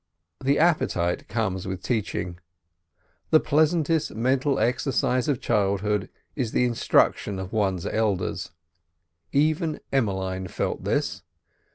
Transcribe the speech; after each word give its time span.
The 0.43 0.57
appetite 0.57 1.27
comes 1.27 1.67
with 1.67 1.83
teaching. 1.83 2.39
The 3.29 3.39
pleasantest 3.39 4.15
mental 4.15 4.57
exercise 4.57 5.27
of 5.27 5.39
childhood 5.39 6.09
is 6.35 6.53
the 6.53 6.65
instruction 6.65 7.37
of 7.37 7.53
one's 7.53 7.85
elders. 7.85 8.49
Even 9.31 9.79
Emmeline 9.93 10.47
felt 10.47 10.85
this. 10.85 11.21